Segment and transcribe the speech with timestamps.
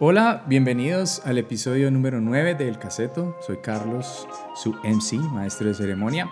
[0.00, 3.36] Hola, bienvenidos al episodio número 9 del Caseto.
[3.46, 6.28] Soy Carlos, su MC, maestro de ceremonia.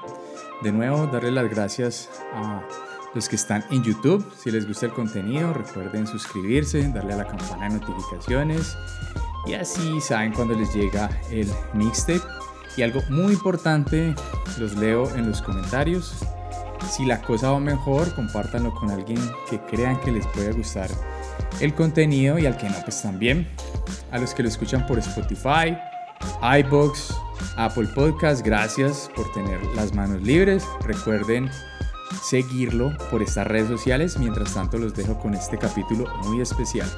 [0.64, 2.66] De nuevo, darle las gracias a
[3.14, 4.26] los que están en YouTube.
[4.36, 8.76] Si les gusta el contenido, recuerden suscribirse, darle a la campana de notificaciones
[9.46, 12.20] y así saben cuando les llega el mixtape.
[12.76, 14.12] Y algo muy importante,
[14.58, 16.16] los leo en los comentarios.
[16.90, 20.90] Si la cosa va mejor, compártanlo con alguien que crean que les puede gustar
[21.60, 23.48] el contenido y al que no, pues también.
[24.10, 25.76] A los que lo escuchan por Spotify,
[26.60, 27.14] iBox,
[27.56, 30.64] Apple Podcast, gracias por tener las manos libres.
[30.84, 31.50] Recuerden
[32.22, 34.18] seguirlo por estas redes sociales.
[34.18, 36.88] Mientras tanto, los dejo con este capítulo muy especial.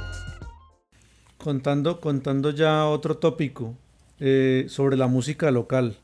[1.39, 3.75] Contando, contando ya otro tópico
[4.21, 5.97] eh, sobre la música local.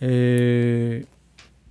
[0.00, 1.06] Eh,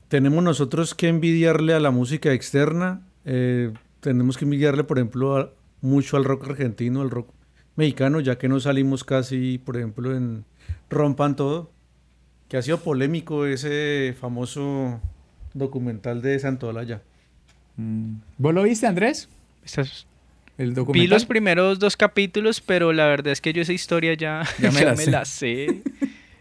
[0.08, 3.02] tenemos nosotros que envidiarle a la música externa.
[3.26, 3.71] Eh,
[4.02, 7.30] tenemos que envidiarle, por ejemplo, mucho al rock argentino, al rock
[7.76, 10.44] mexicano, ya que no salimos casi, por ejemplo, en
[10.90, 11.71] Rompan Todo,
[12.49, 14.99] que ha sido polémico ese famoso
[15.54, 17.02] documental de Santolaya.
[17.77, 18.16] Mm.
[18.38, 19.29] ¿Vos lo viste, Andrés?
[20.57, 21.02] El documental.
[21.02, 24.72] Vi los primeros dos capítulos, pero la verdad es que yo esa historia ya, ya
[24.96, 25.82] me, la, sé.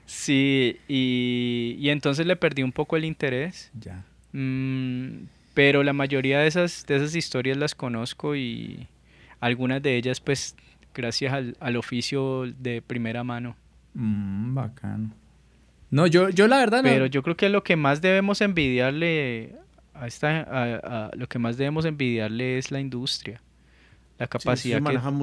[0.07, 3.71] sí, y, y, entonces le perdí un poco el interés.
[3.79, 4.05] Ya.
[4.33, 5.25] Mm,
[5.61, 8.89] pero la mayoría de esas, de esas historias las conozco y
[9.41, 10.57] algunas de ellas pues
[10.95, 13.57] gracias al, oficio de primera mano.
[13.93, 15.11] Mm, bacano.
[15.91, 16.89] No, yo, yo la verdad no.
[16.89, 19.55] Pero yo creo que lo que más debemos envidiarle
[19.93, 23.43] a esta, a, lo que más debemos envidiarle es la industria,
[24.19, 24.81] la capacidad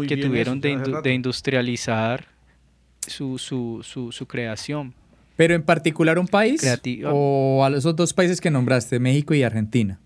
[0.07, 2.27] que, tuvieron de, industrializar
[3.07, 4.93] su, su, su, su, creación.
[5.35, 6.61] Pero en particular un país
[7.07, 9.99] o a esos dos países que nombraste, México y Argentina.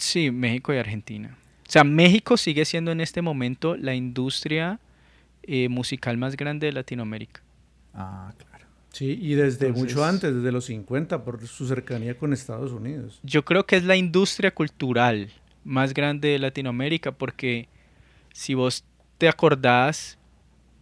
[0.00, 1.36] Sí, México y Argentina.
[1.68, 4.80] O sea, México sigue siendo en este momento la industria
[5.42, 7.42] eh, musical más grande de Latinoamérica.
[7.94, 8.66] Ah, claro.
[8.92, 13.20] Sí, y desde mucho antes, desde los 50, por su cercanía con Estados Unidos.
[13.22, 15.30] Yo creo que es la industria cultural
[15.62, 17.68] más grande de Latinoamérica, porque
[18.32, 18.84] si vos
[19.18, 20.18] te acordás,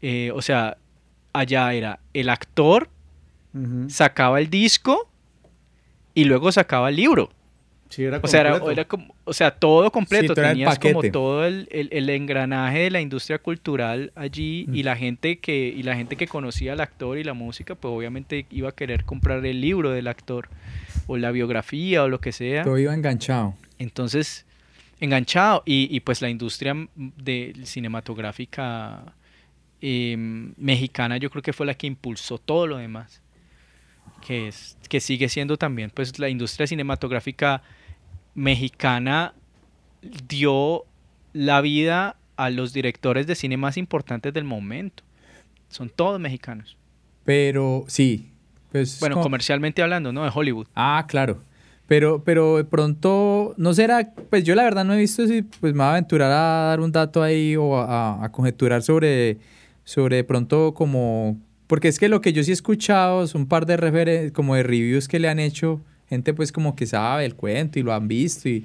[0.00, 0.78] eh, o sea,
[1.32, 2.88] allá era el actor,
[3.88, 5.10] sacaba el disco
[6.14, 7.30] y luego sacaba el libro
[8.22, 10.34] o, sea, era, como, o sea, todo completo.
[10.34, 11.66] Tenías como todo el,
[12.10, 14.84] engranaje de la industria cultural allí y, mm.
[14.84, 18.46] la gente que, y la gente que conocía al actor y la música, pues obviamente
[18.50, 20.48] iba a querer comprar el libro del actor
[21.06, 22.64] o la biografía o lo que sea.
[22.64, 23.54] Todo iba enganchado.
[23.78, 24.44] Entonces,
[25.00, 25.62] enganchado.
[25.64, 29.14] Y, pues la industria de cinematográfica
[29.80, 33.22] em, mexicana yo creo que fue la que impulsó todo lo demás.
[34.26, 37.62] Que, es, que sigue siendo también pues la industria cinematográfica
[38.38, 39.34] mexicana
[40.28, 40.84] dio
[41.32, 45.02] la vida a los directores de cine más importantes del momento.
[45.68, 46.76] Son todos mexicanos.
[47.24, 48.30] Pero sí.
[48.70, 50.22] Pues, bueno, comercialmente hablando, ¿no?
[50.22, 50.68] De Hollywood.
[50.74, 51.42] Ah, claro.
[51.88, 55.72] Pero, pero de pronto, no será, pues yo la verdad no he visto si pues
[55.72, 59.38] me va a aventurar a dar un dato ahí o a, conjeturar sobre,
[59.84, 63.48] sobre de pronto como, porque es que lo que yo sí he escuchado son un
[63.48, 67.24] par de referencias, como de reviews que le han hecho gente pues como que sabe
[67.24, 68.64] el cuento y lo han visto y,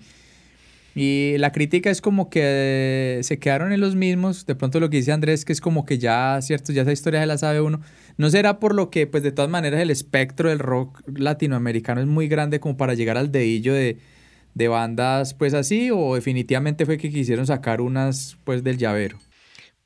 [0.95, 4.97] y la crítica es como que se quedaron en los mismos, de pronto lo que
[4.97, 7.81] dice Andrés que es como que ya, cierto, ya esa historia se la sabe uno,
[8.17, 12.07] no será por lo que pues de todas maneras el espectro del rock latinoamericano es
[12.07, 13.97] muy grande como para llegar al dedillo de,
[14.53, 19.17] de bandas pues así o definitivamente fue que quisieron sacar unas pues del llavero.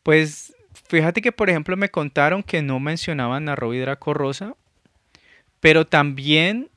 [0.04, 0.54] Pues
[0.90, 4.56] fíjate que por ejemplo me contaron que no mencionaban a Robbie Draco Rosa,
[5.60, 6.70] pero también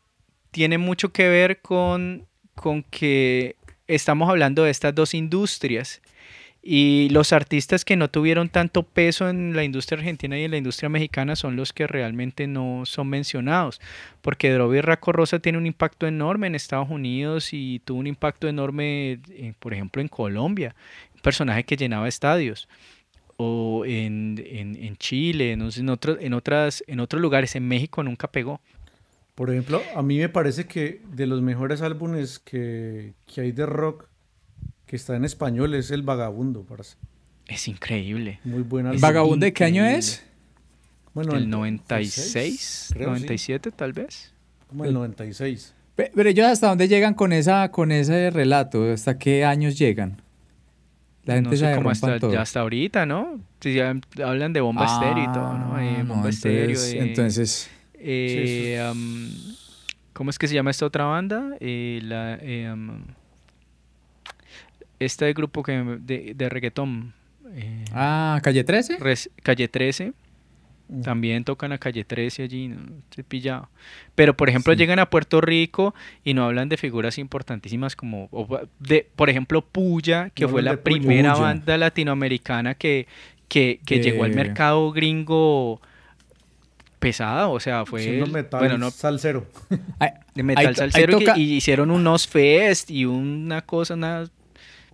[0.50, 3.56] tiene mucho que ver con, con que
[3.86, 6.00] estamos hablando de estas dos industrias
[6.62, 10.58] y los artistas que no tuvieron tanto peso en la industria argentina y en la
[10.58, 13.80] industria mexicana son los que realmente no son mencionados,
[14.20, 18.46] porque Droby Raco Rosa tiene un impacto enorme en Estados Unidos y tuvo un impacto
[18.46, 19.20] enorme,
[19.58, 20.74] por ejemplo, en Colombia,
[21.14, 22.68] un personaje que llenaba estadios,
[23.38, 24.36] o en,
[24.98, 25.88] Chile, en, en,
[26.20, 28.60] en, otras, en otros lugares, en México nunca pegó.
[29.40, 34.06] Por ejemplo, a mí me parece que de los mejores álbumes que, hay de rock
[34.84, 36.66] que está en español es El Vagabundo.
[37.46, 38.38] Es increíble.
[38.44, 38.92] Muy buena.
[38.98, 40.22] ¿Vagabundo de qué año es?
[41.14, 44.34] Bueno, el 96, 97 tal vez.
[44.66, 45.72] Como el 96.
[45.96, 50.20] Pero ellos hasta dónde llegan con esa con ese relato, hasta qué años llegan.
[51.24, 53.40] La gente no sé cómo hasta, ya hasta ahorita, ¿no?
[53.60, 55.76] Si ya hablan de bomba estéreo y todo, ¿no?
[55.76, 56.78] Ah, bomba estéreo.
[56.92, 57.79] entonces eh,
[60.12, 61.56] ¿Cómo es que se llama esta otra banda?
[61.60, 62.00] Eh,
[62.42, 62.74] eh,
[64.98, 67.12] este grupo que de, de reggaetón.
[67.54, 68.98] eh, Ah, calle 13.
[68.98, 70.12] Res- Calle 13.
[70.88, 71.02] Mm.
[71.02, 73.68] También tocan a Calle 13 allí, no estoy pillado.
[74.16, 74.78] Pero, por ejemplo, Sí.
[74.78, 75.94] llegan a Puerto Rico
[76.24, 78.28] y no hablan de figuras importantísimas como,
[78.80, 81.42] de, por ejemplo, Puya, que No fue la primera Puya.
[81.44, 83.06] banda latinoamericana que,
[83.48, 85.80] que, que llegó al mercado gringo
[87.00, 88.02] pesada, o sea, fue...
[88.02, 89.46] Siendo el- metal bueno, no, salsero.
[90.34, 94.30] De metal ahí salsero que- y hicieron unos fest y una cosa, una,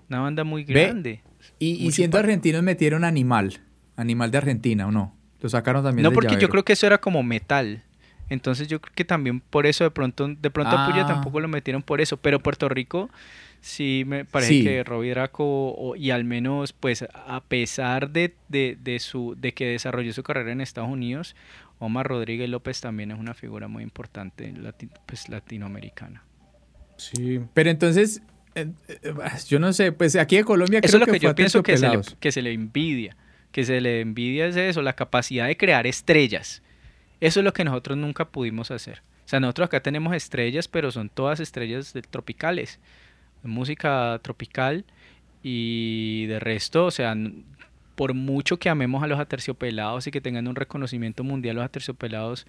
[0.09, 1.23] una banda muy Ve, grande.
[1.59, 3.61] Y, y siendo argentinos metieron Animal.
[3.97, 5.15] Animal de Argentina, ¿o no?
[5.41, 7.83] Lo sacaron también No, porque yo creo que eso era como metal.
[8.29, 11.07] Entonces yo creo que también por eso de pronto, de pronto a Puya Ah.
[11.07, 12.17] tampoco lo metieron por eso.
[12.17, 13.09] Pero Puerto Rico
[13.61, 14.65] sí me parece Sí.
[14.65, 19.55] que Robbie Draco, o- y al menos pues a pesar de, de, de su, de
[19.55, 21.37] que desarrolló su carrera en Estados Unidos,
[21.79, 26.25] Omar Rodríguez López también es una figura muy importante lati- pues, latinoamericana.
[26.97, 27.41] Sí.
[27.53, 28.23] Pero entonces,
[28.55, 29.15] eh, eh,
[29.49, 31.77] yo no sé, pues aquí de Colombia Eso creo es lo que, yo pienso que
[31.77, 32.21] se, le, Aterciopelados.
[32.21, 33.17] que se le envidia.
[33.53, 36.63] Que se le envidia es eso, la capacidad de crear estrellas.
[37.21, 39.03] Eso es lo que nosotros nunca pudimos hacer.
[39.25, 42.81] O sea, nosotros acá tenemos estrellas, pero son todas estrellas de- tropicales.
[43.43, 44.85] Música tropical
[45.43, 47.15] y de resto, o sea,
[47.97, 52.47] por mucho que amemos a los aterciopelados y que tengan un reconocimiento mundial, los aterciopelados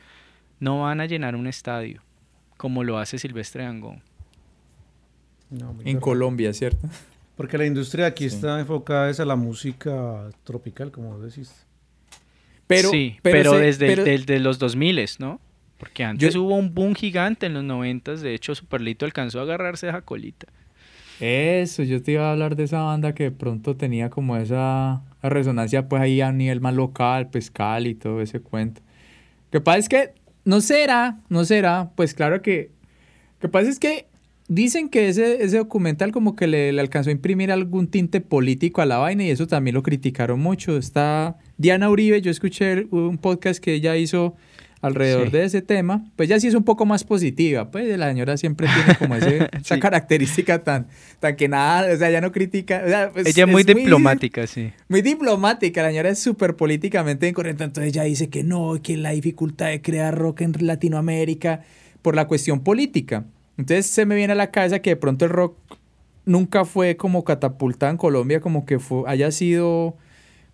[0.60, 2.02] no van a llenar un estadio
[2.58, 4.02] como lo hace Silvestre Dangond.
[5.50, 6.00] No, En.
[6.00, 6.88] Colombia, ¿cierto?
[7.36, 8.36] Porque la industria aquí Sí.
[8.36, 11.66] está enfocada es a la música tropical, como vos decís.
[12.66, 15.40] Pero, sí, pero, desde, pero- desde los 2000, ¿no?
[15.78, 19.44] Porque antes Yo- hubo un boom gigante en los 90, de hecho Superlito alcanzó a
[19.44, 20.48] agarrarse esa colita.
[21.20, 25.02] Eso, yo te iba a hablar de esa banda que de pronto tenía como esa
[25.22, 28.82] resonancia pues ahí a nivel más local, Cali y todo ese cuento.
[29.52, 30.14] Lo que pasa es que
[30.46, 32.72] no será, no será, pues claro que...
[33.40, 34.08] Lo que pasa es que
[34.48, 38.82] dicen que ese, ese documental como que le, le alcanzó a imprimir algún tinte político
[38.82, 40.78] a la vaina y eso también lo criticaron mucho.
[40.78, 44.36] Está Diana Uribe, yo escuché un podcast que ella hizo
[44.82, 45.32] alrededor Sí.
[45.32, 48.68] de ese tema, pues ya sí es un poco más positiva, pues la señora siempre
[48.68, 50.88] tiene como ese, esa característica tan,
[51.20, 53.68] tan que nada, o sea, ya no critica, o sea, pues, Ella es muy es
[53.68, 54.72] diplomática, sí.
[54.88, 59.12] muy diplomática, la señora es súper políticamente incorrecta, entonces ella dice que no, que la
[59.12, 61.62] dificultad de crear rock en Latinoamérica
[62.02, 63.26] por la cuestión política.
[63.58, 65.58] Entonces se me viene a la cabeza que de pronto el rock
[66.26, 69.98] nunca fue como catapultado en Colombia, como que fue, haya sido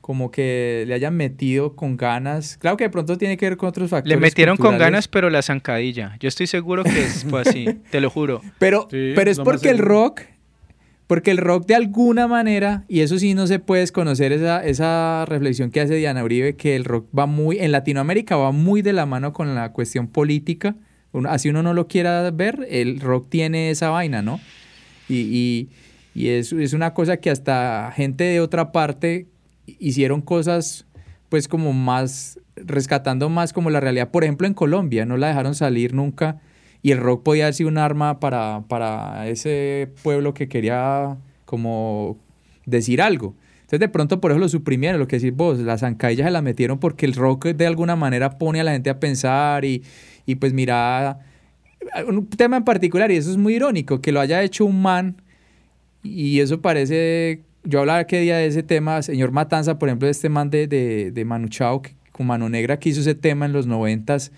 [0.03, 2.57] como que le hayan metido con ganas.
[2.57, 4.17] Claro que de pronto tiene que ver con otros factores.
[4.17, 6.17] Le metieron con ganas, pero la zancadilla.
[6.19, 8.41] Yo estoy seguro que es- fue así, te lo juro.
[8.59, 10.19] Pero, Sí, pero es porque el rock,
[11.07, 15.23] porque el rock de alguna manera, y eso sí no se puede desconocer esa, esa
[15.25, 18.91] reflexión que hace Diana Uribe, que el rock va muy, en Latinoamérica va muy de
[18.91, 20.75] la mano con la cuestión política.
[21.13, 24.41] Uno- así uno no lo quiera ver, el rock tiene esa vaina, ¿no?
[25.07, 25.69] Y, y,
[26.13, 29.27] y es, es una cosa que hasta gente de otra parte
[29.65, 30.85] hicieron cosas
[31.29, 34.11] pues como más, rescatando más como la realidad.
[34.11, 36.41] Por ejemplo, en Colombia no la dejaron salir nunca
[36.81, 42.19] y el rock podía ser un arma para, para ese pueblo que quería como
[42.65, 43.35] decir algo.
[43.61, 46.43] Entonces de pronto por eso lo suprimieron, lo que decís vos, las zancadillas se las
[46.43, 49.81] metieron porque el rock de alguna manera pone a la gente a pensar y,
[50.25, 51.19] y pues mira,
[52.07, 55.21] un tema en particular y eso es muy irónico, que lo haya hecho un man
[56.03, 60.11] y eso parece, yo hablaba que día de ese tema, señor Matanza, por ejemplo, de
[60.11, 63.45] este man de, de, de Manu Chao, que, con Mano Negra que hizo ese tema
[63.45, 64.31] en los noventas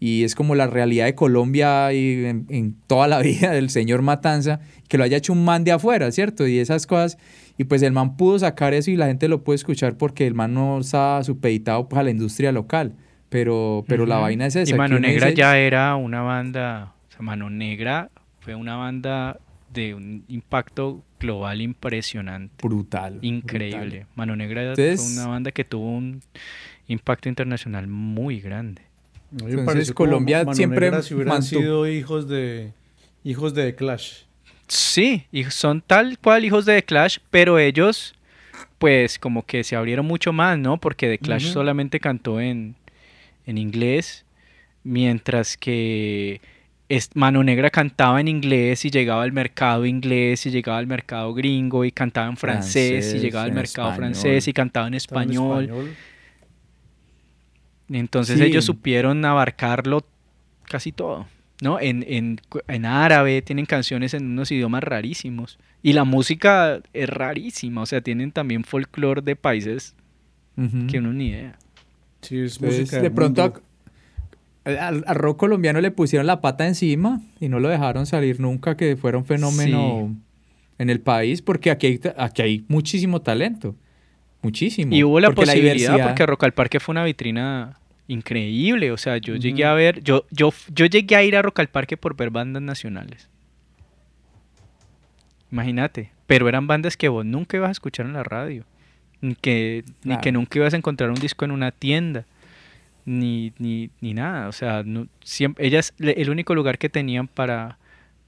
[0.00, 4.02] y es como la realidad de Colombia y en, en toda la vida del señor
[4.02, 6.46] Matanza, que lo haya hecho un man de afuera, ¿cierto?
[6.48, 7.18] Y esas cosas,
[7.56, 10.34] y pues el man pudo sacar eso y la gente lo puede escuchar porque el
[10.34, 12.94] man no está supeditado pues, a la industria local,
[13.28, 14.74] pero, pero la vaina es esa.
[14.74, 18.10] Y Mano Negra dice- ya era una banda, o sea, Mano Negra
[18.40, 19.38] fue una banda
[19.72, 23.18] de un impacto global impresionante, Brutal.
[23.22, 23.78] increíble.
[24.00, 24.06] brutal.
[24.14, 26.20] Mano Negra Entonces- fue una banda que tuvo un
[26.88, 28.82] impacto internacional muy grande.
[29.32, 32.72] Entonces, Colombia Mano siempre Negra si hubieran mantuvo- sido hijos de
[33.24, 34.22] hijos de The Clash.
[34.68, 38.14] Sí, y son tal cual hijos de The Clash, pero ellos
[38.78, 40.76] pues como que se abrieron mucho más, ¿no?
[40.78, 42.74] Porque The Clash solamente cantó en,
[43.46, 44.24] en inglés,
[44.82, 46.40] mientras que
[47.14, 51.84] Mano Negra cantaba en inglés y llegaba al mercado inglés y llegaba al mercado gringo
[51.84, 54.14] y cantaba en francés, y llegaba al mercado español.
[54.14, 55.94] francés y cantaba en español.
[57.88, 58.44] Entonces Sí.
[58.44, 60.06] ellos supieron abarcarlo
[60.68, 61.26] casi todo,
[61.60, 61.78] ¿no?
[61.80, 65.58] En, en, en árabe, tienen canciones en unos idiomas rarísimos.
[65.82, 69.94] Y la música es rarísima, o sea, tienen también folclore de países
[70.88, 71.58] que uno ni idea.
[72.20, 73.62] Sí, es música de pronto
[74.64, 78.76] al, al rock colombiano le pusieron la pata encima y no lo dejaron salir nunca,
[78.76, 80.14] que fuera un fenómeno
[80.78, 83.74] en el país, porque aquí hay, aquí hay muchísimo talento.
[84.42, 84.94] muchísimo.
[84.94, 87.78] Y hubo la posibilidad porque Rock al Parque fue una vitrina
[88.08, 91.60] increíble, o sea, yo llegué a ver, yo, yo, yo llegué a ir a Rock
[91.60, 93.28] al Parque por ver bandas nacionales.
[95.50, 98.64] Imagínate, pero eran bandas que vos nunca ibas a escuchar en la radio,
[99.20, 102.26] ni que, ni que nunca ibas a encontrar un disco en una tienda,
[103.04, 107.78] ni, ni, ni nada, o sea, no, siempre, ellas, el único lugar que tenían para,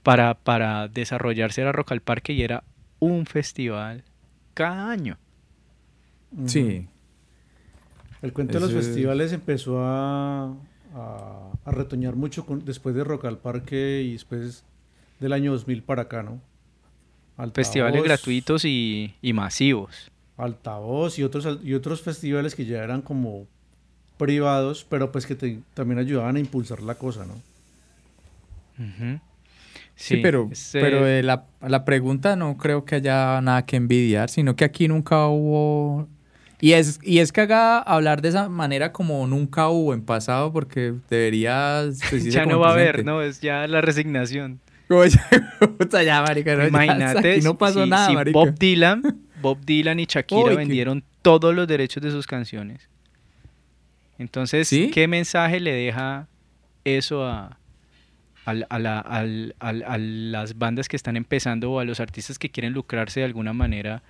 [0.03, 2.65] para, para desarrollarse era Rock al Parque y era
[2.99, 4.05] un festival
[4.55, 5.19] cada año.
[6.47, 6.87] Sí.
[8.23, 10.55] El cuento de los festivales empezó a,
[10.95, 14.65] a, retoñar mucho después de Rock al Parque y después
[15.21, 16.41] del año 2000 para acá, ¿no?
[17.53, 20.11] festivales gratuitos y, masivos.
[20.37, 23.47] Altavoz y otros, y otros festivales que ya eran como
[24.17, 27.35] privados, pero pues que también ayudaban a impulsar la cosa, ¿no?
[29.97, 34.65] Sí, pero, pero la, la, pregunta no creo que haya nada que envidiar, sino que
[34.65, 36.09] aquí nunca hubo...
[36.61, 40.53] Y es, y es que haga hablar de esa manera como nunca hubo en pasado,
[40.53, 41.85] porque debería...
[42.11, 43.23] Pues, ya no va a haber, ¿no?
[43.23, 44.61] Es ya la resignación.
[46.05, 49.03] ya, marica, Imagínate, no pasó nada, Bob Dylan,
[49.41, 52.89] Bob Dylan y Shakira vendieron todos los derechos de sus canciones.
[54.19, 56.29] Entonces, ¿qué mensaje le deja
[56.85, 57.59] eso a,
[58.45, 63.53] a, las bandas que están empezando o a los artistas que quieren lucrarse de alguna
[63.53, 64.03] manera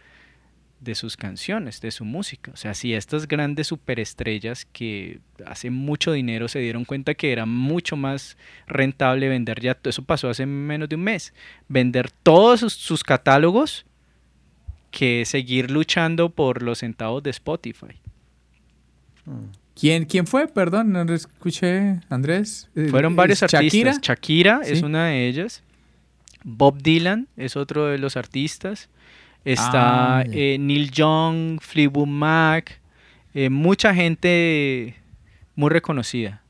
[0.80, 2.50] de sus canciones, de su música.
[2.52, 7.46] O sea, si estas grandes superestrellas que hace mucho dinero se dieron cuenta que era
[7.46, 11.32] mucho más rentable vender ya, eso pasó hace menos de un mes,
[11.68, 13.87] vender todos sus, catálogos
[14.90, 17.99] que seguir luchando por los centavos de Spotify.
[19.75, 20.47] ¿Quién, ¿Quién fue?
[20.47, 22.71] Perdón, no escuché, Andrés.
[22.76, 24.00] Eh, Fueron varios artistas.
[24.00, 25.62] Shakira es una de ellas.
[26.45, 28.88] Bob Dylan es otro de los artistas.
[29.45, 32.81] Está ah, eh, Neil Young, Fleetwood Mac,
[33.35, 34.97] eh, mucha gente
[35.54, 36.43] muy reconocida.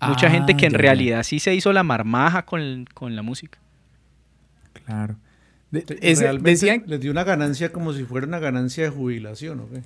[0.00, 3.58] Mucha ah, gente que en realidad sí se hizo la marmaja con, la música.
[4.86, 5.16] Claro.
[5.70, 6.84] decían...
[6.86, 9.82] les dio una ganancia como si fuera una ganancia de jubilación, ¿o qué?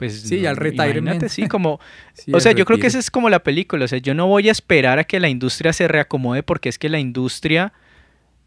[0.00, 1.28] Pues sí, al retirement.
[1.28, 1.78] Sí, como,
[2.32, 4.48] o sea, yo creo que esa es como la película, o sea, yo no voy
[4.48, 7.74] a esperar a que la industria se reacomode porque es que la industria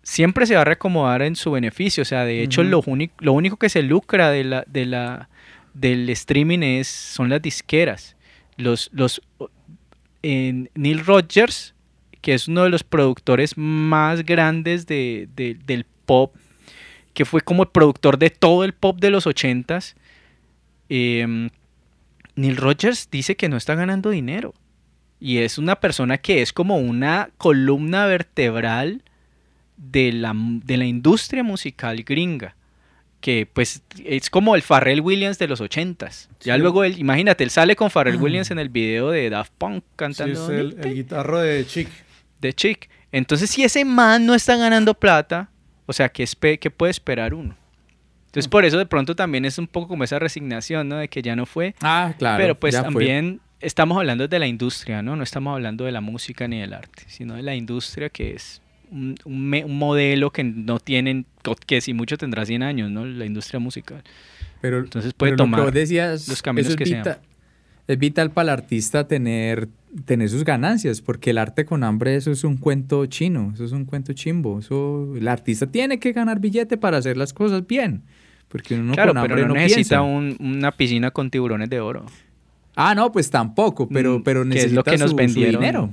[0.02, 3.34] siempre se va a reacomodar en su beneficio, o sea, de hecho lo, único, lo
[3.34, 5.30] único que se lucra de la, de la,
[5.76, 8.16] del streaming es, son las disqueras.
[8.58, 9.22] Los, los,
[10.24, 11.76] en Neil Rogers,
[12.22, 16.36] que es uno de los productores más grandes de, del pop,
[17.14, 19.96] que fue como el productor de todo el pop de los ochentas,
[20.96, 21.50] Em,
[22.36, 24.54] Neil Rogers dice que no está ganando dinero.
[25.20, 29.02] Y es una persona que es como una columna vertebral
[29.76, 32.56] de la, de la industria musical gringa.
[33.22, 36.30] Que pues es como el Pharrell Williams de los ochentas.
[36.42, 39.84] Ya luego él, imagínate, él sale con Pharrell Williams en el video de Daft Punk
[39.96, 40.48] cantando.
[40.48, 41.90] Sí, es el, guitarro de Chick.
[42.40, 42.54] De.
[43.12, 45.50] Entonces, si ese man no está ganando plata,
[45.88, 46.28] o sea, ¿qué,
[46.60, 47.56] qué puede esperar uno?
[48.34, 50.98] Entonces, por eso de pronto también es un poco como esa resignación, ¿no?
[50.98, 51.76] De que ya no fue.
[51.82, 52.42] Ah, claro.
[52.42, 55.16] Pero pues también estamos hablando de la industria, ¿no?
[55.16, 58.60] No estamos hablando de la música ni del arte, sino de la industria que es
[58.90, 59.16] un,
[59.70, 61.28] modelo que no tienen,
[61.68, 63.06] que si mucho tendrá 100 años, ¿no?
[63.06, 64.04] La industria musical.
[64.62, 67.18] Pero, Entonces puede tomar los caminos que sean.
[67.86, 69.68] Es vital para el artista tener,
[70.06, 73.74] tener sus ganancias, porque el arte con hambre eso es un cuento chino, eso es
[73.74, 74.58] un cuento chimbo.
[74.58, 78.02] Eso, el artista tiene que ganar billete para hacer las cosas bien.
[78.54, 82.06] Porque uno claro, pero no, necesita una piscina con tiburones de oro.
[82.76, 85.60] Ah, no, pues tampoco, pero, mm, pero necesita es lo que nos vendieron.
[85.60, 85.90] dinero.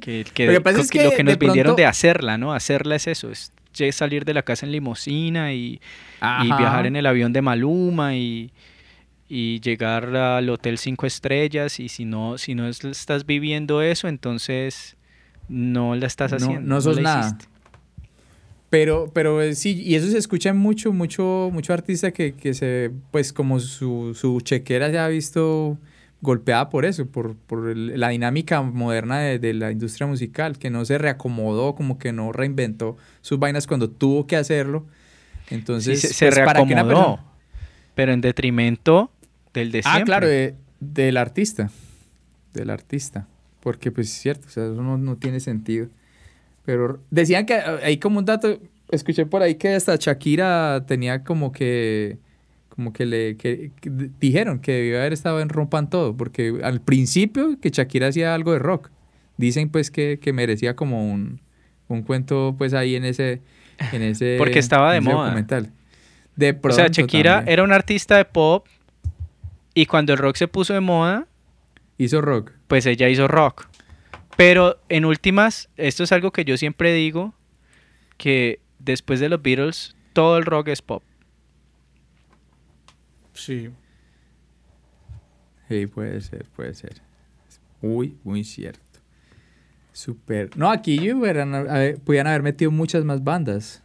[0.00, 2.52] Que, lo que nos vendieron de hacerla, ¿no?
[2.52, 3.52] Hacerla es eso, es
[3.92, 5.80] salir de la casa en limosina y,
[6.20, 8.52] viajar en el avión de Maluma y,
[9.30, 14.98] llegar al hotel cinco estrellas y si no, si no estás viviendo eso, entonces
[15.48, 16.60] no la estás haciendo.
[16.60, 17.38] No, sos nada.
[18.70, 22.92] Pero, pero eh, sí, y eso se escucha mucho, mucho, mucho artista que, que se,
[23.10, 25.76] pues como su, su, chequera se ha visto
[26.20, 30.84] golpeada por eso, por, por la dinámica moderna de, de, la industria musical, que no
[30.84, 34.86] se reacomodó, como que no reinventó sus vainas cuando tuvo que hacerlo.
[35.50, 37.18] Entonces, se, pues, reacomodó,
[37.96, 39.10] pero en detrimento
[39.52, 40.28] del de Ah, claro,
[40.78, 41.72] del artista,
[42.54, 43.26] del artista,
[43.58, 45.88] porque pues es cierto, o sea, eso no, no tiene sentido.
[46.70, 48.60] Pero decían que hay como un dato,
[48.90, 52.18] escuché por ahí que hasta Shakira tenía como que
[52.68, 53.36] como que le
[54.20, 58.52] dijeron que debió haber estado en Rompan Todo, porque al principio que Shakira hacía algo
[58.52, 58.90] de rock.
[59.36, 61.40] Dicen pues que, merecía como un,
[62.06, 63.40] cuento pues ahí en ese
[63.92, 65.24] en ese porque estaba de moda.
[65.24, 65.72] documental.
[66.36, 67.52] De pronto o sea, Shakira también.
[67.52, 68.66] era una artista de pop
[69.74, 71.26] y cuando el rock se puso de moda,
[71.98, 72.52] Hizo rock.
[72.68, 73.69] pues ella hizo rock.
[74.40, 77.34] Pero en últimas, esto es algo que yo siempre digo,
[78.16, 81.02] que después de los Beatles, todo el rock es pop.
[83.34, 83.68] Sí.
[85.68, 87.02] Sí, puede ser, puede ser.
[87.82, 88.80] Muy, muy cierto.
[89.92, 90.56] Súper.
[90.56, 93.82] No, aquí hubieran, a ver, podían haber metido muchas más bandas.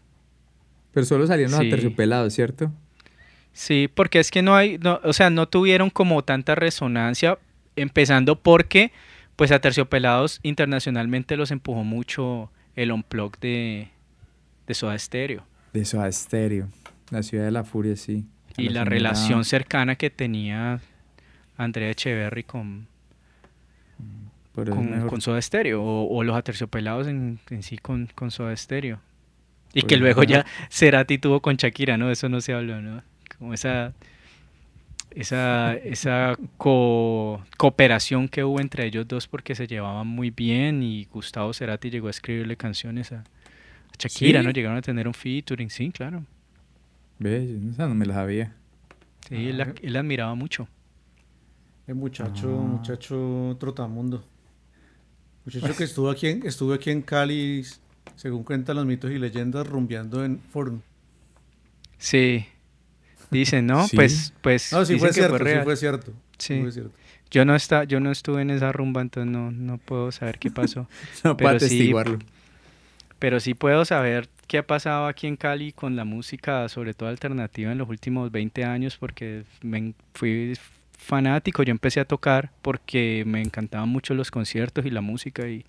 [0.94, 1.68] Pero solo salieron los Sí.
[1.68, 2.72] aterciopelados, ¿cierto?
[3.52, 7.38] Sí, porque es que no hay, no, o sea, no tuvieron como tanta resonancia,
[7.76, 8.94] empezando porque,
[9.36, 13.90] pues a Terciopelados internacionalmente los empujó mucho el unplug de,
[14.68, 15.46] de Soda Stereo.
[15.74, 16.70] De Soda Stereo.
[17.12, 18.26] La ciudad de la furia, sí.
[18.58, 20.80] A Y la relación cercana que tenía
[21.58, 22.88] Andrea Echeverry con,
[24.54, 29.00] con, Soda Stereo, o, o los Aterciopelados en, en sí con, con Soda Stereo.
[29.74, 30.26] Y Pues que luego mejor.
[30.26, 32.10] ya Cerati tuvo con Shakira, ¿no?
[32.10, 33.04] Eso no se habló, ¿no?
[33.38, 33.94] Como esa
[35.12, 41.06] esa, esa co- cooperación que hubo entre ellos dos porque se llevaban muy bien y
[41.06, 43.24] Gustavo Cerati llegó a escribirle canciones a, a
[43.98, 44.46] Shakira, ¿Sí?
[44.48, 44.52] ¿no?
[44.52, 46.24] Llegaron a tener un featuring, sí, claro.
[47.20, 48.54] Ve, esa no me la sabía.
[49.30, 50.68] Sí, él, la- él la admiraba mucho.
[51.88, 52.66] El muchacho, Ah.
[52.68, 54.26] muchacho trotamundo.
[55.46, 57.64] Muchacho que estuvo aquí en, estuvo aquí en Cali,
[58.16, 60.82] según cuentan los mitos y leyendas, rumbeando en Forum.
[61.98, 62.46] Sí.
[63.36, 63.88] Dicen, ¿no?
[63.88, 63.96] Sí.
[63.96, 65.64] Pues, pues No, sí dicen fue que cierto, sí real.
[65.64, 66.14] fue cierto.
[66.38, 66.62] Sí.
[66.62, 66.92] fue cierto.
[67.32, 70.52] Yo no está, yo no estuve en esa rumba, entonces no, no puedo saber qué
[70.52, 70.88] pasó.
[71.24, 72.20] No Pero para sí, atestiguarlo.
[73.20, 77.10] Pero sí puedo saber qué ha pasado aquí en Cali con la música, sobre todo
[77.10, 80.54] alternativa, en los últimos 20 años, porque me fui
[80.98, 81.64] fanático.
[81.64, 85.48] Yo empecé a tocar porque me encantaban mucho los conciertos y la música.
[85.48, 85.66] Y,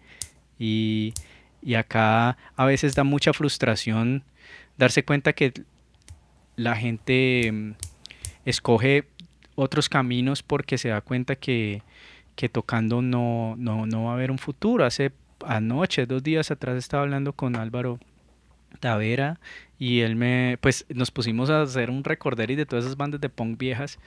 [0.58, 1.14] y,
[1.62, 4.24] y acá a veces da mucha frustración
[4.76, 5.52] darse cuenta que
[6.56, 7.72] la gente mm,
[8.44, 9.04] escoge
[9.54, 11.82] otros caminos porque se da cuenta que,
[12.34, 14.84] que tocando no, no, no va a haber un futuro.
[14.84, 15.12] Hace
[15.44, 17.98] anoche, dos días atrás, estaba hablando con Álvaro
[18.80, 19.40] Tavera
[19.78, 23.28] y él me, pues nos pusimos a hacer un recorder de todas esas bandas de
[23.28, 23.98] punk viejas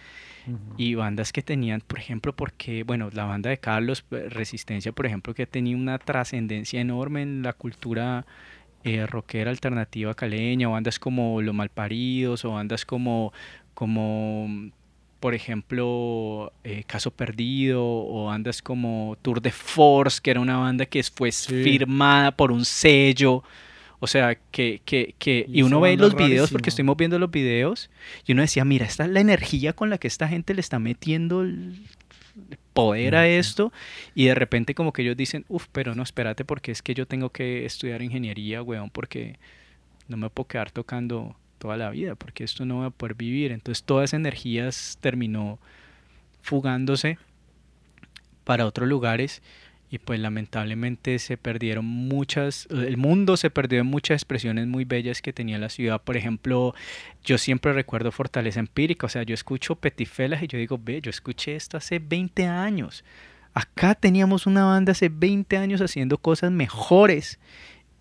[0.78, 5.06] y bandas que tenían, por ejemplo, porque, bueno, la banda de Carlos, eh, Resistencia, por
[5.06, 8.26] ejemplo, que tenía una trascendencia enorme en la cultura
[8.84, 13.34] eh, rockera alternativa caleña, o bandas como Los Malparidos, o bandas como,
[13.74, 14.70] como
[15.20, 20.86] por ejemplo, eh, Caso Perdido, o bandas como Tour de Force, que era una banda
[20.86, 21.62] que fue Sí.
[21.64, 23.44] firmada por un sello.
[24.02, 27.30] O sea, que, que, que Y y uno ve los videos, porque estuvimos viendo los
[27.30, 27.90] videos,
[28.26, 30.80] y uno decía, mira, esta es la energía con la que esta gente le está
[30.80, 31.76] metiendo el
[32.86, 33.72] poder a esto,
[34.16, 37.06] y de repente como que ellos dicen, uff, pero no, espérate, porque es que yo
[37.06, 39.38] tengo que estudiar ingeniería, weón, porque
[40.08, 43.52] no me puedo quedar tocando toda la vida, porque esto no va a poder vivir.
[43.52, 45.60] Entonces toda esa energía s- terminó
[46.42, 47.18] fugándose
[48.44, 49.42] para otros lugares
[49.92, 55.22] y pues lamentablemente se perdieron muchas, el mundo se perdió en muchas expresiones muy bellas
[55.22, 56.02] que tenía la ciudad.
[56.02, 56.76] Por ejemplo,
[57.24, 61.10] yo siempre recuerdo Fortaleza Empírica, o sea, yo escucho Petifelas y yo digo, ve, yo
[61.10, 63.04] escuché esto hace 20 años.
[63.54, 67.40] Acá teníamos una banda hace 20 años haciendo cosas mejores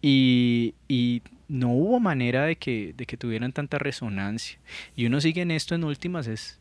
[0.02, 4.58] y, y no hubo manera de que, de que tuvieran tanta resonancia.
[4.94, 6.60] Y uno sigue en esto en últimas es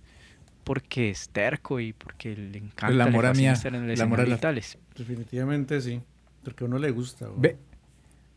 [0.68, 3.90] porque es terco y porque le encanta El amor le a fascina mía, estar en
[3.90, 3.98] el
[4.30, 4.78] la- y tales.
[4.98, 6.02] Definitivamente sí.
[6.44, 7.28] Porque a uno le gusta.
[7.28, 7.40] güey.
[7.42, 7.58] Ve,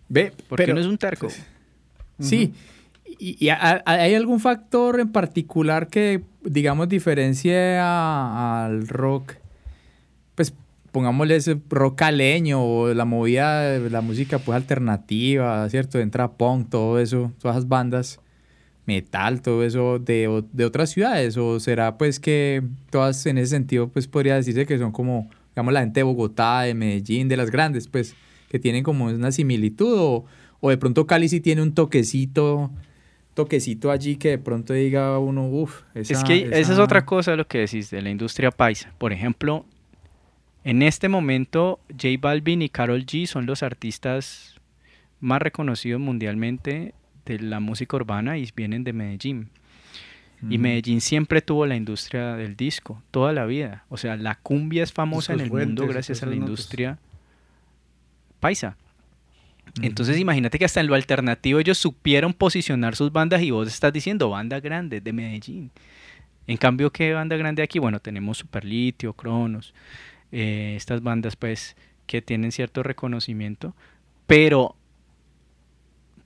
[0.09, 1.29] ve, Porque pero uno es un terco.
[2.21, 2.55] Sí.
[3.19, 9.35] ¿Y, y a- a- hay algún factor en particular que, digamos, diferencie a- al rock?
[10.37, 10.55] Pues
[10.93, 15.99] pongámosle ese rock caleño o la movida de la música pues alternativa, ¿cierto?
[15.99, 18.21] Entra punk, todo eso, todas esas bandas,
[18.87, 21.37] metal, todo eso de, de otras ciudades.
[21.37, 25.73] ¿O será pues que todas en ese sentido pues podría decirse que son como, digamos,
[25.73, 28.15] la gente de Bogotá, de Medellín, de las grandes, pues
[28.49, 30.25] que tienen como una similitud o,
[30.61, 32.71] o de pronto Cali sí tiene un toquecito
[33.35, 37.37] toquecito allí que de pronto diga uno, uff, es que esa es otra cosa de
[37.39, 38.93] lo que decís de la industria paisa.
[38.99, 39.65] Por ejemplo,
[40.65, 44.57] en este momento J Balvin y Carol G son los artistas
[45.21, 46.95] más reconocidos mundialmente
[47.39, 49.51] de la música urbana y vienen de Medellín.
[50.49, 50.57] Y.
[50.57, 53.85] Medellín siempre tuvo la industria del disco, toda la vida.
[53.91, 56.99] O sea, la cumbia es famosa en el mundo gracias a la industria
[58.41, 58.77] paisa.
[59.83, 63.93] Entonces imagínate que hasta en lo alternativo ellos supieron posicionar sus bandas y vos estás
[63.93, 65.71] diciendo banda grande de Medellín.
[66.47, 67.79] En cambio, ¿qué banda grande aquí?
[67.79, 69.73] Bueno, tenemos Superlitio, Cronos,
[70.33, 73.77] eh, estas bandas pues que tienen cierto reconocimiento,
[74.27, 74.75] pero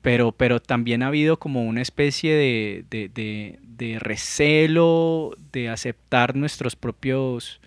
[0.05, 6.77] pero, pero también ha habido como una especie de, de, de, recelo de aceptar nuestros
[6.77, 7.59] propios,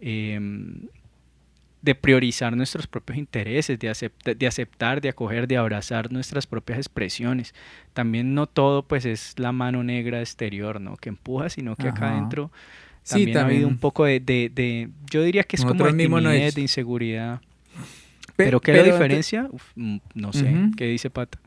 [0.00, 0.88] em,
[1.80, 7.54] de priorizar nuestros propios intereses, de, de aceptar, de acoger, de abrazar nuestras propias expresiones.
[7.92, 10.96] También no todo pues es la mano negra exterior, ¿no?
[10.96, 12.50] Que empuja, sino que acá adentro
[13.08, 16.62] también, ha habido un poco de, de, yo diría que es como de timidez, de
[16.62, 17.40] inseguridad.
[18.34, 19.48] Pero, ¿qué es la diferencia?
[19.76, 21.38] Mm, no sé, ¿qué dice Pata?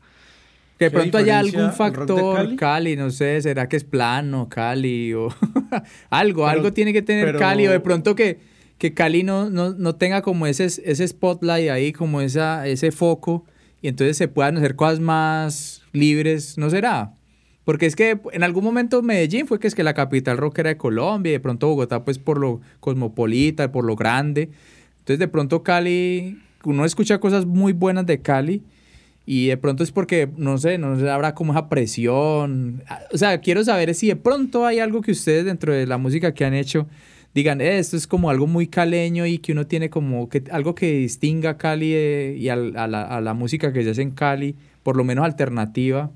[0.78, 2.96] Que de pronto haya algún factor Cali?
[2.96, 5.28] no sé, será que es plano Cali o
[6.10, 8.40] algo, algo tiene que tener Cali o de pronto que,
[8.78, 13.44] que Cali no, no, tenga como ese, ese spotlight ahí, como esa, ese foco
[13.82, 17.12] y entonces se puedan hacer cosas más libres, ¿no será?
[17.64, 20.70] Porque es que en algún momento Medellín fue que es que la capital rock era
[20.70, 24.50] de Colombia y de pronto Bogotá pues por lo cosmopolita, por lo grande.
[24.98, 28.62] Entonces de pronto Cali, uno escucha cosas muy buenas de Cali
[29.26, 32.82] y de pronto es porque, no sé, no sé, habrá como esa presión.
[33.12, 36.34] O sea, quiero saber si de pronto hay algo que ustedes dentro de la música
[36.34, 36.86] que han hecho
[37.34, 40.74] digan, eh, esto es como algo muy caleño y que uno tiene como que, algo
[40.74, 44.12] que distinga a Cali eh, y a, la, a la música que se hace en
[44.12, 46.10] Cali, por lo menos alternativa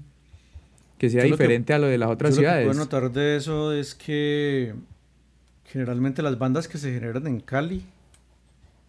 [0.97, 2.67] que sea diferente a lo de las otras ciudades.
[2.67, 4.75] Lo que puedo notar de eso es que
[5.65, 7.85] generalmente las bandas que se generan en Cali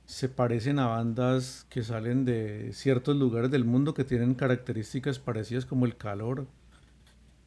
[0.09, 5.67] se parecen a bandas que salen de ciertos lugares del mundo que tienen características parecidas
[5.67, 6.47] como el calor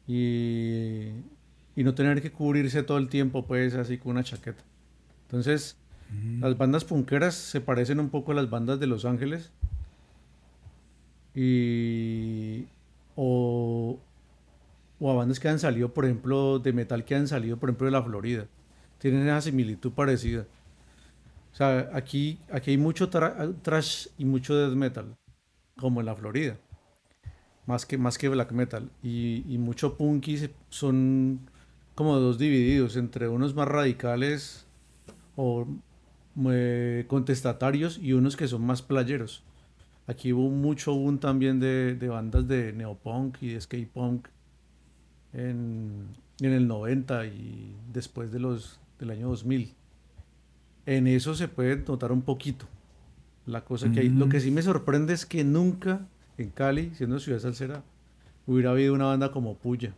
[0.07, 1.09] y,
[1.75, 4.63] y no tener que cubrirse todo el tiempo pues así con una chaqueta.
[5.23, 5.75] Entonces,
[6.09, 6.41] mm.
[6.41, 9.51] las bandas punqueras se parecen un poco a las bandas de Los Ángeles
[11.35, 12.65] y
[13.17, 13.99] o,
[15.01, 17.87] o a bandas que han salido, por ejemplo, de metal que han salido, por ejemplo,
[17.87, 18.47] de la Florida.
[18.99, 20.45] Tienen esa similitud parecida.
[21.53, 25.15] O sea, aquí, aquí hay mucho trash y mucho death metal,
[25.77, 26.57] como en la Florida.
[27.67, 28.89] Más que, más que black metal.
[29.01, 31.39] Y, y mucho punky son
[31.95, 34.65] como dos divididos, entre unos más radicales
[35.35, 35.67] o
[36.49, 39.43] eh, contestatarios y unos que son más playeros.
[40.07, 44.27] Aquí hubo mucho boom también de, de bandas de neopunk y de skate punk
[45.31, 46.07] en,
[46.39, 49.73] el 90 y después de los, del año 2000.
[50.85, 52.67] En eso se puede notar un poquito
[53.45, 54.09] la cosa que hay.
[54.09, 56.01] Lo que sí me sorprende es que nunca
[56.37, 57.83] en Cali, siendo ciudad salsera,
[58.47, 59.93] hubiera habido una banda como Puya.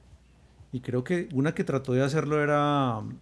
[0.71, 3.13] Y creo que una que trató de hacerlo era um,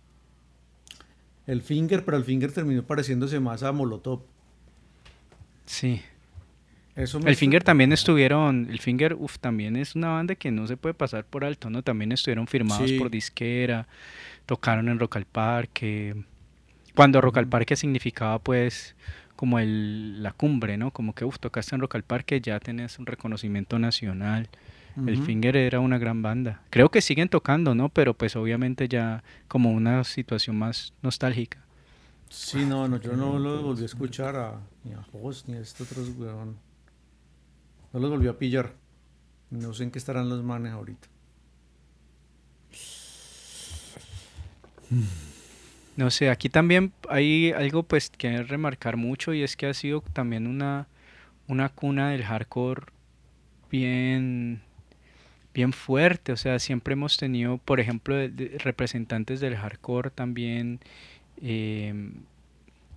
[1.45, 4.21] el Finger, pero el Finger terminó pareciéndose más a Molotov.
[5.65, 6.01] Sí
[6.95, 10.93] el Finger también estuvieron, el Finger, uff, también es una banda que no se puede
[10.93, 11.81] pasar por alto, ¿no?
[11.81, 13.87] También estuvieron firmados por disquera,
[14.45, 16.15] tocaron en Rock al Parque,
[16.95, 18.95] cuando Rock al Parque significaba pues
[19.35, 20.91] como el, la cumbre, ¿no?
[20.91, 24.49] Como que, uff, tocaste en Rock al Parque, ya tenés un reconocimiento nacional.
[25.07, 26.61] El Finger era una gran banda.
[26.69, 27.89] Creo que siguen tocando, ¿no?
[27.89, 31.57] Pero pues obviamente ya como una situación más nostálgica.
[32.29, 35.61] Sí, no, no yo no lo volví a escuchar a, ni a Host ni a
[35.61, 36.57] estos otros weón.
[37.91, 38.73] No los volvió a pillar.
[39.49, 41.07] No sé en qué estarán los manes ahorita.
[45.95, 50.01] No sé, aquí también hay algo pues que remarcar mucho y es que ha sido
[50.01, 50.87] también una,
[51.47, 52.85] una cuna del hardcore
[53.69, 54.61] bien,
[55.53, 56.31] bien fuerte.
[56.31, 58.15] O sea, siempre hemos tenido, por ejemplo,
[58.59, 60.79] representantes del hardcore también
[61.41, 61.93] eh,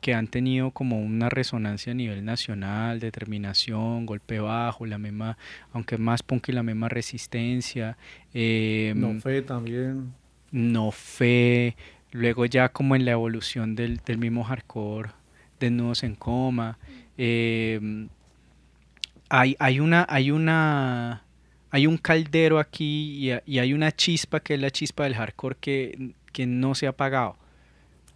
[0.00, 5.37] que han tenido como una resonancia a nivel nacional, determinación, golpe bajo, la misma,
[5.72, 7.96] aunque más punk y la misma resistencia.
[8.32, 10.14] Eh, no fe también.
[10.52, 11.74] No fe.
[12.12, 15.11] Luego ya como en la evolución del, mismo hardcore,
[15.61, 16.79] Desnudos en Coma.
[17.19, 18.09] Em,
[19.29, 21.25] hay, hay una, hay una,
[21.71, 26.12] hay un caldero aquí y, hay una chispa que es la chispa del hardcore que,
[26.33, 27.37] que no se ha apagado,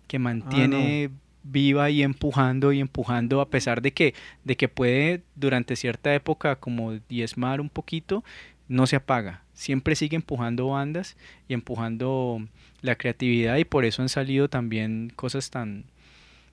[0.07, 1.11] que ah, mantiene
[1.43, 6.57] viva y empujando y empujando a pesar de que, de que puede durante cierta época
[6.57, 8.25] como diezmar un poquito,
[8.71, 9.43] no se apaga.
[9.53, 11.17] Siempre sigue empujando bandas
[11.49, 12.47] y empujando
[12.81, 15.85] la creatividad y por eso han salido también cosas tan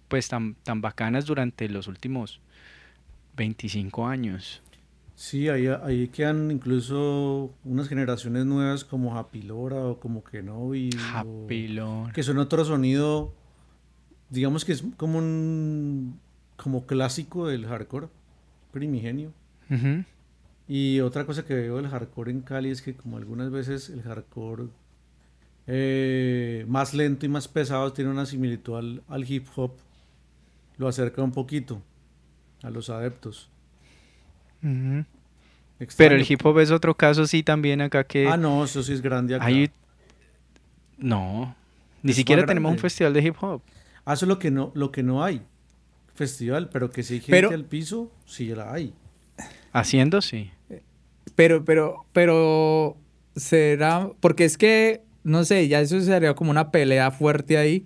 [0.08, 2.40] pues tan, tan bacanas durante los últimos
[3.36, 4.62] 25 años.
[5.16, 10.90] Sí, ahí, ahí quedan incluso unas generaciones nuevas como Happy Lora o como Kenobi.
[11.14, 12.14] Happy Lora.
[12.14, 13.34] Que son otro sonido
[14.30, 16.20] digamos que es como un
[16.56, 18.08] como clásico del hardcore
[18.72, 19.32] primigenio.
[20.68, 24.02] Y otra cosa que veo del hardcore en Cali es que como algunas veces el
[24.02, 24.66] hardcore
[25.66, 29.72] eh, más lento y más pesado tiene una similitud al, hip hop,
[30.78, 31.82] lo acerca un poquito
[32.64, 33.50] a los adeptos.
[35.98, 38.28] Pero el hip hop es otro caso, sí, también acá que.
[38.28, 39.48] Ah, no, eso sí es grande acá.
[40.98, 41.56] No,
[42.02, 43.62] ni siquiera tenemos un festival de hip hop.
[44.04, 45.42] Ah, eso es lo que no, lo que no hay.
[46.16, 48.94] Festival, pero que si hay gente al piso, sí la hay.
[49.72, 50.52] Haciendo, sí.
[51.36, 52.98] Pero, pero, pero,
[53.36, 57.86] será, porque es que, no sé, ya eso sería como una pelea fuerte ahí.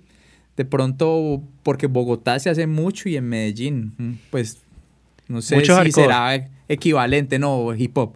[0.56, 4.62] De pronto, porque Bogotá se hace mucho y en Medellín, mm, pues,
[5.28, 8.15] no sé si será equivalente, no, hip hop,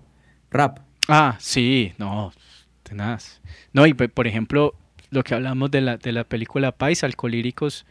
[0.52, 0.80] rap.
[1.08, 2.34] Ah, sí, no,
[2.84, 3.42] tenaz.
[3.74, 4.76] No, y por ejemplo,
[5.10, 7.86] lo que hablamos de la, de la película Pais, Alcolíricos,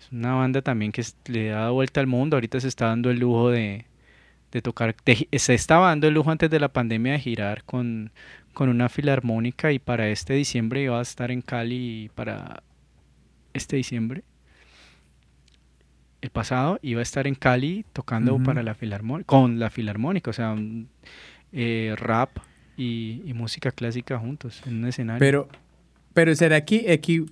[0.00, 2.36] es una banda también que le ha dado vuelta al mundo.
[2.36, 3.86] Ahorita se está dando el lujo de,
[4.52, 4.94] de tocar,
[5.32, 8.12] se estaba dando el lujo antes de la pandemia de girar con,
[8.52, 12.62] con una filarmónica y para este diciembre iba a estar en Cali para
[13.54, 14.24] este diciembre.
[16.20, 20.34] El pasado iba a estar en Cali tocando para la filarmónica, con la filarmónica, o
[20.34, 20.54] sea,
[21.52, 22.36] eh, rap
[22.76, 25.18] y, y, música clásica juntos en un escenario.
[25.18, 25.48] Pero
[26.12, 26.84] pero será aquí,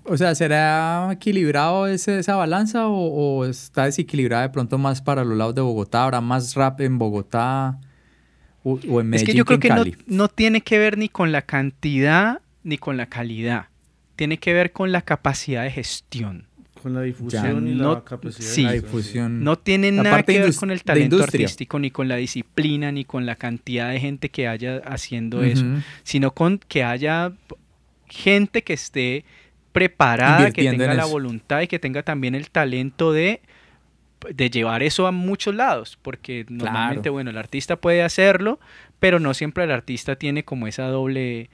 [0.05, 5.37] o sea, será equilibrado ese, esa balanza o, está desequilibrada de pronto más para los
[5.37, 7.79] lados de Bogotá, habrá más rap en Bogotá
[8.63, 9.15] o, en Medellín.
[9.15, 12.79] Es que yo creo que, no, no, tiene que ver ni con la cantidad ni
[12.79, 13.67] con la calidad,
[14.15, 16.45] tiene que ver con la capacidad de gestión.
[16.81, 19.43] Con la difusión y la capacidad sí, de difusión.
[19.43, 23.27] No tiene nada que ver con el talento artístico, ni con la disciplina, ni con
[23.27, 25.65] la cantidad de gente que haya haciendo eso,
[26.05, 27.33] sino con que haya
[28.09, 29.25] gente que esté
[29.73, 33.41] preparada, que tenga la voluntad y que tenga también el talento de,
[34.35, 38.59] de llevar eso a muchos lados, porque normalmente, bueno, el artista puede hacerlo,
[38.99, 41.51] pero no siempre el artista tiene como esa doble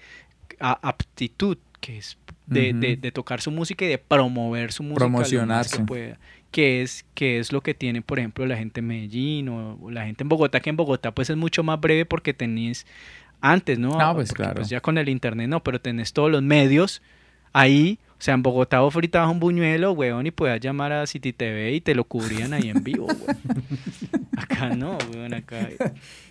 [0.58, 6.18] aptitud que es de, tocar su música y de promover su música promocionarse que, pueda,
[6.50, 9.90] que es que es lo que tiene por ejemplo la gente en Medellín o, o,
[9.90, 12.86] la gente en Bogotá que en Bogotá pues es mucho más breve porque tenéis
[13.44, 13.98] antes, ¿no?
[13.98, 14.54] No, pues claro.
[14.54, 17.02] Pues ya con el internet no, pero tenés todos los medios
[17.52, 17.98] ahí.
[18.12, 21.72] O sea, en Bogotá vos fritabas un buñuelo, weón, y podías llamar a City TV
[21.74, 24.26] y te lo cubrían ahí en vivo, weón.
[24.36, 25.68] Acá no, weón, acá.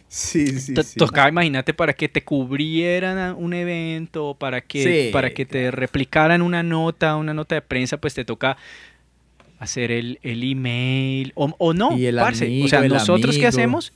[0.08, 0.97] Sí, sí, sí.
[0.97, 6.63] Tocaba, imagínate, para que te cubrieran un evento, para que, para que te replicaran una
[6.63, 8.58] nota, una nota de prensa, pues te toca
[9.60, 12.34] hacer el, el email, o, o no, y el o
[12.67, 13.93] sea, nosotros qué hacemos,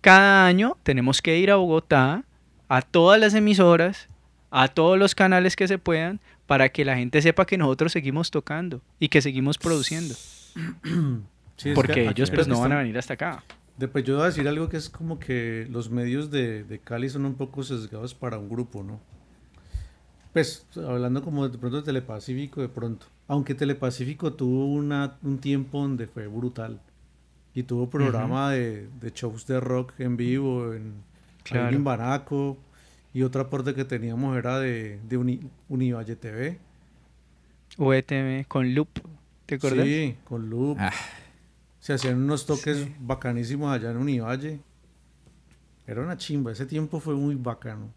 [0.00, 2.24] cada año tenemos que ir a Bogotá,
[2.68, 4.08] a todas las emisoras,
[4.50, 8.30] a todos los canales que se puedan, para que la gente sepa que nosotros seguimos
[8.30, 10.14] tocando y que seguimos produciendo.
[11.74, 13.42] Porque ellos pues no van a venir hasta acá.
[13.76, 17.08] Después yo voy a decir algo que es como que los medios de, de, Cali
[17.08, 19.00] son un poco sesgados para un grupo, ¿no?
[20.32, 23.06] Pues hablando como de pronto de Telepacífico, de pronto.
[23.26, 26.80] Aunque Telepacífico tuvo una, un tiempo donde fue brutal.
[27.54, 30.94] Y tuvo programa de, de shows de rock en vivo, en,
[31.48, 31.76] claro.
[31.76, 32.56] en Baraco.
[33.14, 36.58] Y otro aporte que teníamos era de, de Uni, Univalle TV.
[37.78, 38.88] UETV con Loop,
[39.46, 39.86] ¿te acuerdas?
[39.86, 40.76] Sí, con Loop.
[40.80, 40.92] Ah.
[41.80, 44.60] Se hacían unos toques bacanísimos allá en Univalle.
[45.86, 47.92] Era una chimba, ese tiempo fue muy bacano.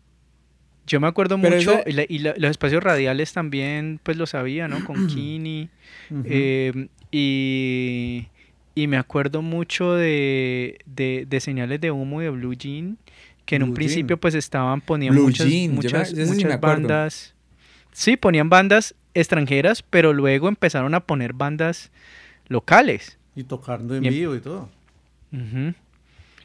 [0.88, 4.84] Yo me acuerdo mucho, y, los espacios radiales también, pues lo sabía, ¿no?
[4.86, 5.70] Con Kini.
[6.26, 8.28] Em, y,
[8.76, 12.98] y, me acuerdo mucho de, de, de, señales de humo de Blue Jean
[13.46, 16.14] que en un principio pues estaban, ponían muchas, muchas,
[16.60, 17.34] bandas.
[17.92, 21.92] Sí, ponían bandas extranjeras, pero luego empezaron a poner bandas
[22.48, 23.18] locales.
[23.36, 24.70] Y tocando en em vivo y todo.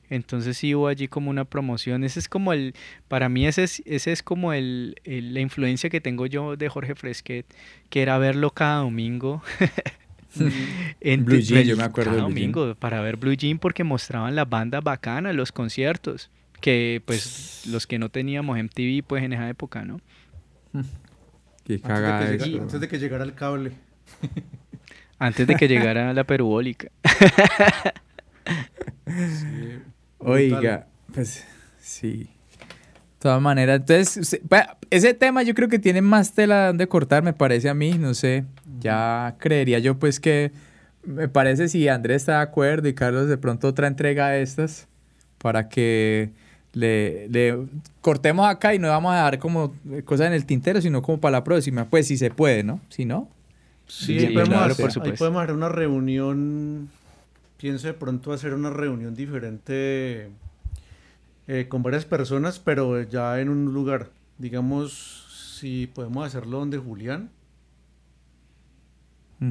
[0.08, 2.04] Entonces sí hubo allí como una promoción.
[2.04, 2.74] Ese es como el,
[3.08, 6.94] para mí ese es, ese es como el, la influencia que tengo yo de Jorge
[6.94, 7.44] Fresquet,
[7.90, 9.42] que era verlo cada domingo.
[11.00, 12.10] en Blue Jean, yo me acuerdo.
[12.12, 17.64] Cada domingo para ver Blue Jean porque mostraban las bandas bacanas, los conciertos que pues
[17.66, 20.00] los que no teníamos MTV pues en esa época, ¿no?
[21.64, 23.72] Qué cagada antes, antes de que llegara el cable.
[25.18, 26.88] Antes de que llegara la perubólica.
[30.18, 31.46] Oiga, pues
[31.80, 32.28] sí.
[32.58, 34.40] De todas maneras, entonces,
[34.90, 38.12] ese tema yo creo que tiene más tela de cortar, me parece a mí, no
[38.12, 38.44] sé.
[38.78, 40.52] Ya creería yo pues que,
[41.02, 44.86] me parece si Andrés está de acuerdo y Carlos de pronto otra entrega de estas,
[45.38, 46.30] para que
[46.76, 47.66] le,
[48.02, 51.32] cortemos acá y no vamos a dar como cosas en el tintero, sino como para
[51.32, 52.80] la próxima, pues si se puede, ¿no?
[52.90, 53.28] Si no.
[53.86, 56.90] Sí, podemos, hacer, ahí podemos hacer una reunión,
[57.56, 60.28] pienso de pronto hacer una reunión diferente
[61.46, 67.30] eh, con varias personas, pero ya en un lugar, digamos, si podemos hacerlo donde Julián,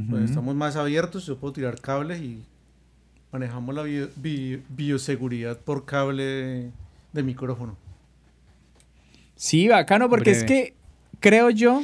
[0.09, 2.43] pues estamos más abiertos, yo puedo tirar cables y
[3.31, 3.83] manejamos la
[4.69, 6.71] bioseguridad por cable
[7.15, 7.75] de micrófono.
[9.35, 10.75] Sí, bacano, porque es que
[11.19, 11.81] creo yo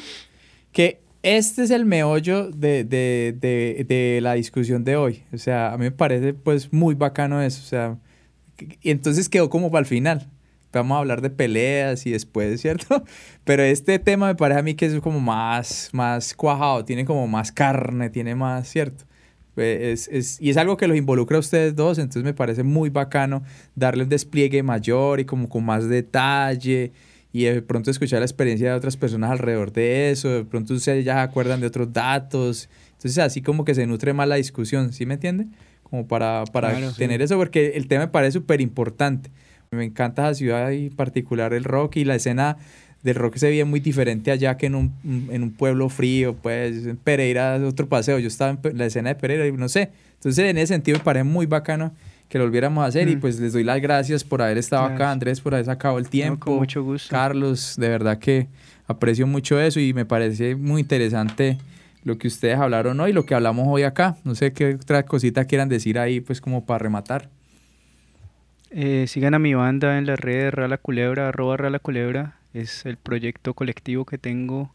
[0.72, 5.24] que este es el meollo de, de, de, de, la discusión de hoy.
[5.34, 7.62] O sea, a mí me parece pues muy bacano eso.
[7.62, 7.98] O sea,
[8.82, 10.30] y entonces quedó como para el final.
[10.72, 13.04] Vamos a hablar de peleas y después, ¿cierto?
[13.44, 17.28] Pero este tema me parece a mí que es como más, más cuajado, tiene como
[17.28, 19.04] más carne, tiene más, ¿cierto?
[19.58, 22.90] Es, es, y es algo que los involucra a ustedes dos, entonces me parece muy
[22.90, 23.44] bacano
[23.76, 26.94] darle un despliegue mayor y como con más detalle
[27.34, 31.04] y de pronto escuchar la experiencia de otras personas alrededor de eso, de pronto ustedes
[31.06, 34.94] ya se acuerdan de otros datos, entonces así como que se nutre más la discusión,
[34.94, 35.48] ¿sí me entiende?
[35.84, 39.30] Como para, para tener eso, porque el tema me parece súper importante.
[39.72, 42.58] Me encanta la ciudad y en particular el rock y la escena
[43.04, 46.86] del rock se veía muy diferente allá que en un, en un pueblo frío, pues
[46.86, 50.50] en Pereira otro paseo, yo estaba en la escena de Pereira y no sé, entonces
[50.50, 51.92] en ese sentido me parece muy bacano
[52.30, 53.20] que lo volviéramos a hacer y mm.
[53.20, 56.46] pues les doy las gracias por haber estado acá, Andrés, por haber sacado el tiempo.
[56.46, 57.10] con mucho gusto.
[57.10, 58.48] Carlos, de verdad que
[58.88, 61.58] aprecio mucho eso y me parece muy interesante
[62.04, 64.16] lo que ustedes hablaron hoy, lo que hablamos hoy acá.
[64.24, 67.30] No sé qué otra cosita quieran decir ahí, pues como para rematar.
[68.72, 72.38] Eh, sigan a mi banda en las redes Rala Culebra, arroba Rala Culebra.
[72.54, 74.74] Es el proyecto colectivo que tengo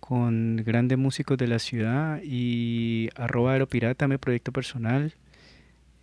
[0.00, 5.14] con grandes músicos de la ciudad y arroba Aeropirata, mi proyecto personal.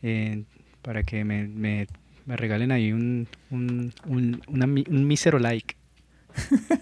[0.03, 0.43] Eh,
[0.81, 1.87] para que me, me,
[2.25, 5.75] me regalen ahí un, un, un, un mísero like.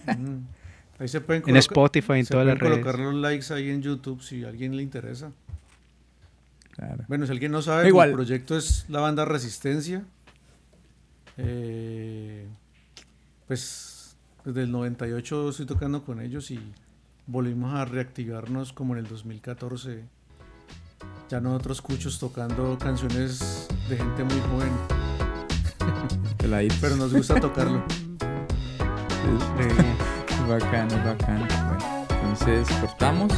[0.07, 0.45] Mm.
[0.99, 2.79] Ahí se pueden en Spotify, en todas las redes.
[2.79, 5.31] colocar los likes ahí en YouTube si a alguien le interesa.
[7.09, 10.05] Bueno, si alguien no sabe, el proyecto es la banda Resistencia.
[11.41, 12.47] Eh,
[13.47, 16.59] pues desde el 98 estoy tocando con ellos y
[17.27, 20.03] volvimos a reactivarnos como en el 2014
[21.29, 24.71] ya nosotros cuchos tocando canciones de gente muy joven.
[26.81, 27.83] Pero nos gusta tocarlo.
[30.49, 31.45] bacano, bacano.
[31.67, 33.31] Bueno, entonces cortamos.